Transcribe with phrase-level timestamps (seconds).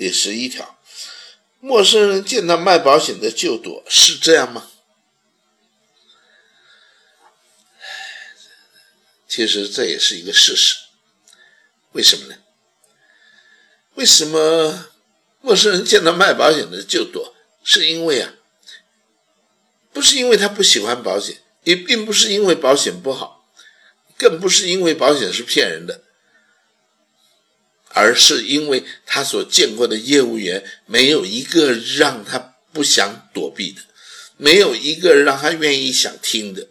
[0.00, 0.78] 第十一条，
[1.60, 4.70] 陌生人见到卖保险的就躲，是这样吗？
[9.28, 10.74] 其实这也是一个事实。
[11.92, 12.38] 为什么呢？
[13.92, 14.86] 为什么
[15.42, 17.34] 陌生人见到卖保险的就躲？
[17.62, 18.32] 是因为啊，
[19.92, 23.46] 不是因为他不喜欢保险，也并不是因为保险不好，
[24.16, 26.04] 更不是因为保险是骗人的。
[27.92, 33.82] 而是因为他所见过的业务员没有一个让他不想躲避的，
[34.36, 36.68] 没有一个让他愿意想听的。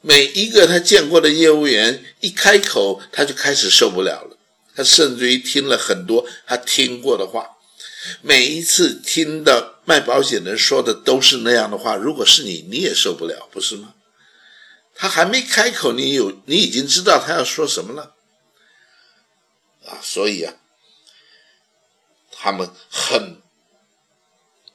[0.00, 4.36] 每一个他见过的业务员一开口，他就开始受不了了。
[4.74, 7.46] 他甚至于听了很多他听过的话，
[8.20, 11.94] 每一次听到卖保险的人说的都是那样的话。
[11.94, 13.94] 如果是你，你也受不了，不是吗？
[14.94, 18.14] 他还没开口，你有你已经知道他要说什么了。
[19.86, 20.54] 啊，所以啊，
[22.30, 23.40] 他们很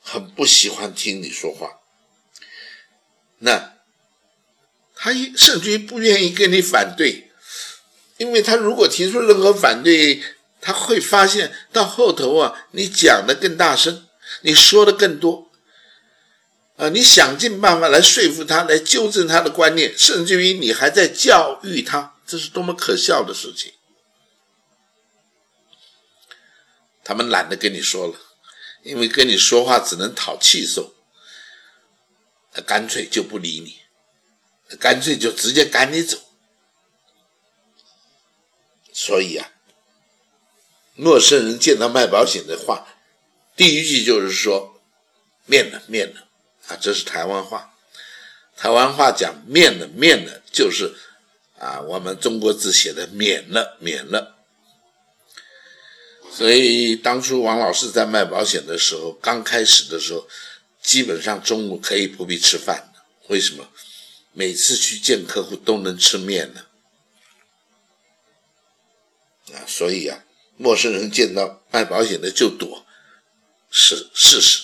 [0.00, 1.80] 很不喜欢听你说话。
[3.38, 3.76] 那
[4.94, 7.30] 他甚至于不愿意跟你反对，
[8.18, 10.22] 因为他如果提出任何反对，
[10.60, 14.06] 他会发现到后头啊，你讲的更大声，
[14.42, 15.50] 你说的更多，
[16.76, 23.72] 啊，你想尽办法来说服他，来纠正他的观念，甚至于你还在教育他，这是多么可笑的事情。
[27.10, 28.14] 他们懒得跟你说了，
[28.84, 30.94] 因为跟你说话只能讨气受，
[32.64, 36.16] 干脆就不理你，干脆就直接赶你走。
[38.92, 39.50] 所以啊，
[40.94, 42.86] 陌生人见到卖保险的话，
[43.56, 44.80] 第一句就是说
[45.46, 46.28] “面了面了”，
[46.70, 47.74] 啊，这是台湾话。
[48.56, 50.94] 台湾话讲“面了面了”，就是
[51.58, 54.36] 啊，我们中国字写的“免了免了”。
[56.40, 60.26] 所以当初王老师在卖保险的时候，刚开始的时候，
[60.82, 62.94] 基本上中午可以不必吃饭
[63.28, 63.68] 为什么？
[64.32, 66.64] 每次去见客户都能吃面呢？
[69.52, 70.24] 啊，所以啊，
[70.56, 72.86] 陌生人见到卖保险的就躲，
[73.70, 74.62] 是事实。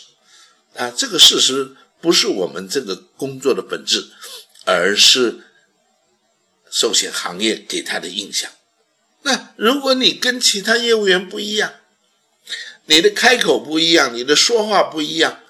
[0.76, 4.08] 啊，这个事实不是我们这个工作的本质，
[4.64, 5.44] 而是
[6.70, 8.50] 寿险行业给他的印象。
[9.26, 11.74] 那如果你跟其他业务员不一样，
[12.84, 15.40] 你的开口不一样，你的说话不一样，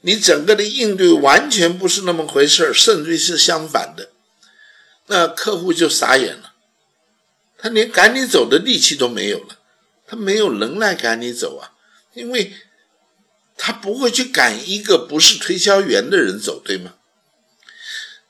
[0.00, 4.08] 你整个的应对完全不是那么回事甚至是相反的，
[5.08, 6.54] 那客户就傻眼了，
[7.58, 9.58] 他连赶你走的力气都没有了，
[10.06, 11.76] 他没有能耐赶你走啊，
[12.14, 12.54] 因为
[13.58, 16.94] 他不会去赶一个不是推销员的人走，对吗？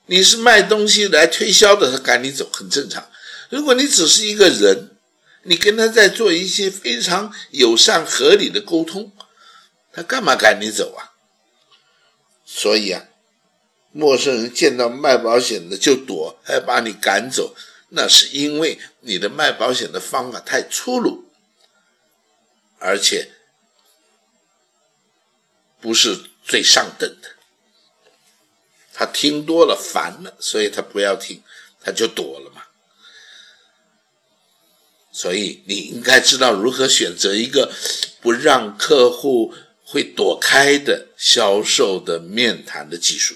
[0.07, 3.08] 你是卖东西来推销的，他赶你走很正常。
[3.49, 4.95] 如果你只是一个人，
[5.43, 9.11] 你跟他在做一些非常友善、合理的沟通，
[9.91, 11.13] 他干嘛赶你走啊？
[12.45, 13.05] 所以啊，
[13.91, 17.55] 陌生人见到卖保险的就躲，还把你赶走，
[17.89, 21.25] 那是因为你的卖保险的方法太粗鲁，
[22.77, 23.31] 而且
[25.81, 27.29] 不是最上等的。
[28.93, 31.41] 他听多了烦了，所以他不要听，
[31.79, 32.63] 他就躲了嘛。
[35.19, 37.73] 所以你应该知道如何选择一个
[38.21, 39.53] 不让客户
[39.83, 43.35] 会躲开的销售的面谈的技术。